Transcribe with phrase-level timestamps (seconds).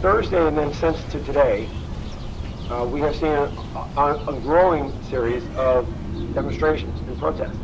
[0.00, 1.68] Thursday and then since to today,
[2.70, 3.52] uh, we have seen a,
[3.96, 5.86] a, a, growing series of
[6.34, 7.56] demonstrations and protests.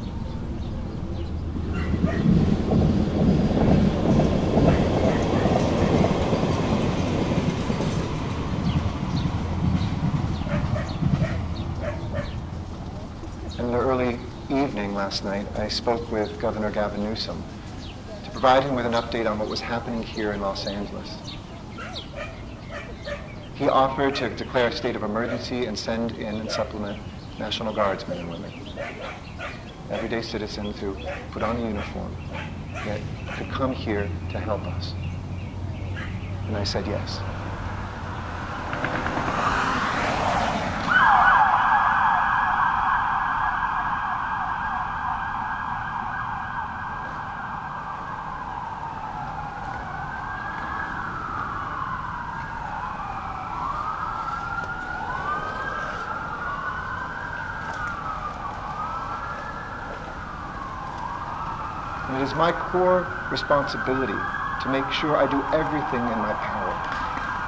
[13.59, 17.43] In the early evening last night, I spoke with Governor Gavin Newsom
[18.25, 21.36] to provide him with an update on what was happening here in Los Angeles.
[23.57, 26.99] He offered to declare a state of emergency and send in and supplement
[27.39, 28.53] National Guardsmen and women,
[29.91, 30.95] everyday citizens who
[31.31, 32.15] put on a uniform,
[32.85, 33.03] yet
[33.33, 34.95] could come here to help us.
[36.47, 37.23] And I said yes.
[62.15, 64.19] Is my core responsibility
[64.61, 66.75] to make sure I do everything in my power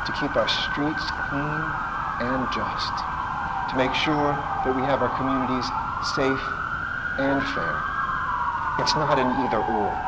[0.04, 1.70] to keep our streets clean
[2.18, 3.04] and just,
[3.68, 5.70] to make sure that we have our communities
[6.00, 6.42] safe
[7.18, 7.82] and fair.
[8.78, 9.98] It's not an either or.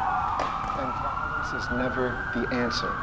[0.78, 2.94] And violence is never the answer.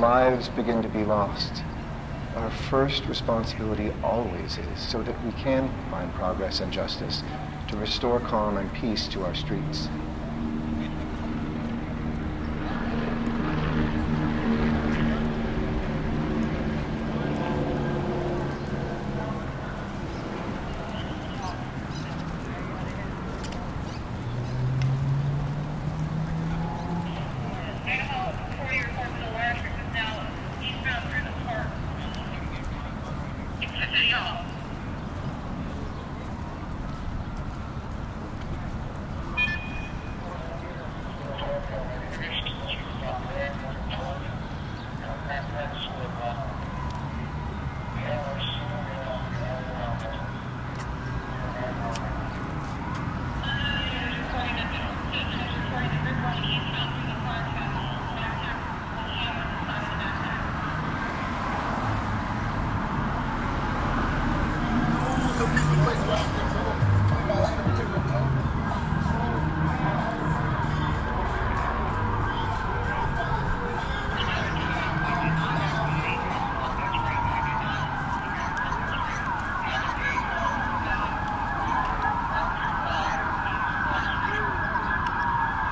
[0.00, 1.64] Lives begin to be lost,
[2.36, 7.22] our first responsibility always is so that we can find progress and justice
[7.66, 9.88] to restore calm and peace to our streets.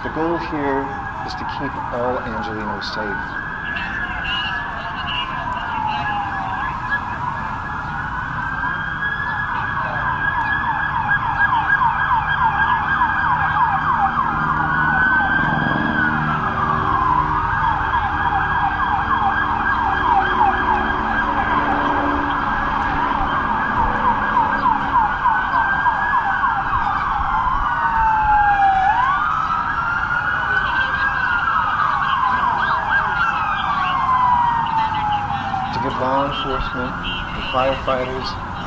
[0.02, 0.88] The goal here
[1.24, 3.45] is to keep all Angelinos safe.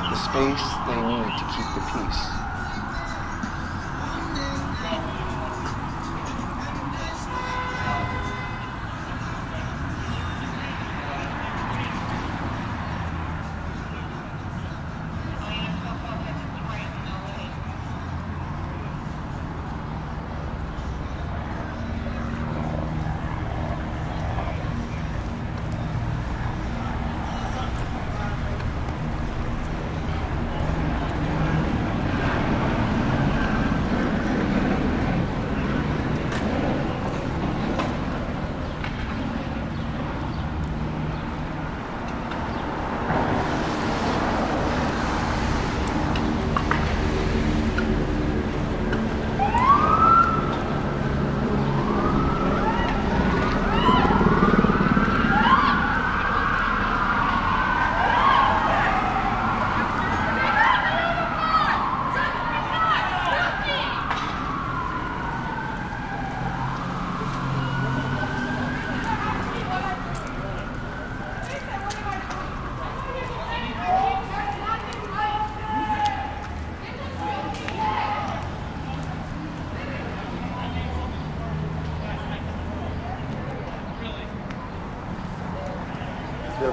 [0.09, 2.38] The space they need to keep the peace.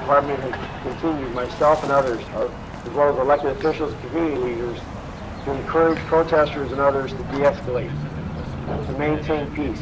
[0.07, 2.49] Department has continued, myself and others, uh,
[2.85, 4.79] as well as elected officials and community leaders,
[5.43, 7.91] to encourage protesters and others to de-escalate,
[8.85, 9.81] to maintain peace.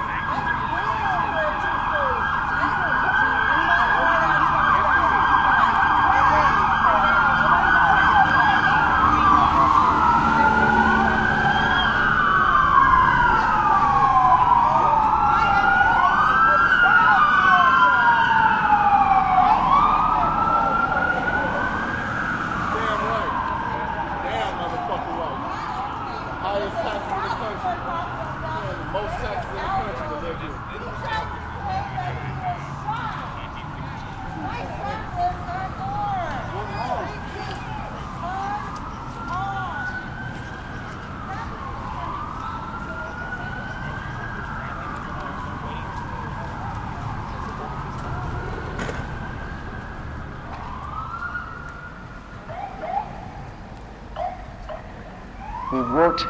[55.71, 56.25] We've worked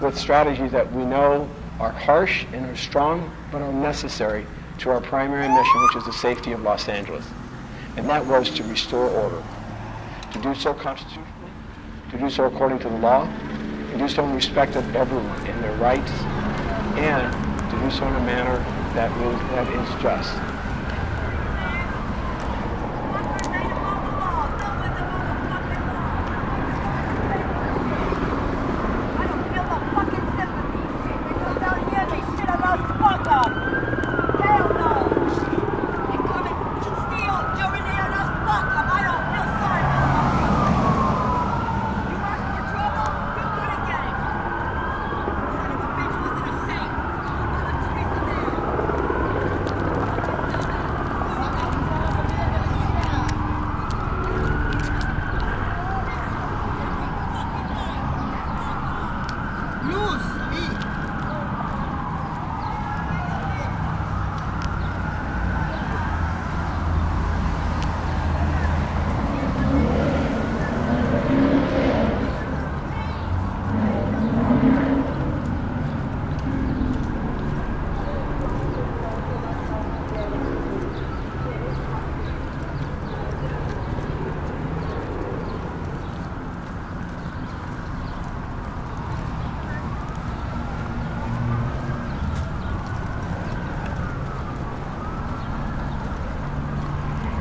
[0.00, 1.48] with strategies that we know
[1.78, 4.44] are harsh and are strong, but are necessary
[4.78, 7.24] to our primary mission, which is the safety of Los Angeles.
[7.96, 9.40] And that was to restore order,
[10.32, 11.28] to do so constitutionally,
[12.10, 13.24] to do so according to the law,
[13.92, 16.10] to do so in respect of everyone and their rights,
[16.98, 17.32] and
[17.70, 18.58] to do so in a manner
[18.94, 19.10] that,
[19.52, 20.51] that is just.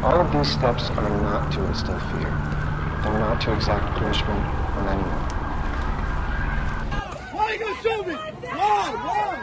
[0.04, 2.22] All of these steps are not to instill fear.
[3.04, 4.44] They're not to exact punishment
[4.78, 5.22] on anyone.
[7.32, 8.14] Why are you going to show me?
[8.16, 8.96] Why?
[8.96, 9.41] Why?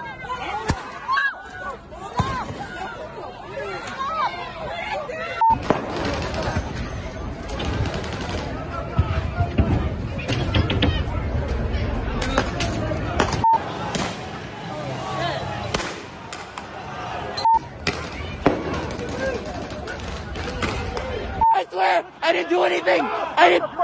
[22.96, 23.34] nothing.
[23.36, 23.77] I didn't.